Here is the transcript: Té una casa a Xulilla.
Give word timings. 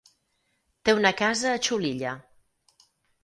Té 0.89 0.95
una 0.99 1.11
casa 1.19 1.51
a 1.57 1.61
Xulilla. 1.67 2.13